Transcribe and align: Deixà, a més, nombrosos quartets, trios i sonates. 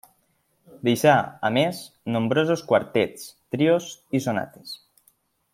Deixà, 0.87 1.13
a 1.49 1.51
més, 1.57 1.83
nombrosos 2.15 2.65
quartets, 2.73 3.31
trios 3.57 3.93
i 4.21 4.27
sonates. 4.29 4.77